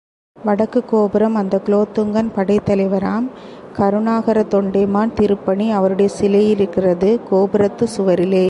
[0.45, 3.27] வடக்குக்கோபுரம், அந்தக் குலோத்துங்கன் படைத் தலைவராம்
[3.77, 8.39] கருணாகரத் தொண்டைமான் திருப்பணி, அவருடைய சிலையிருக்கிறது கோபுரத்துச் சுவரிலே.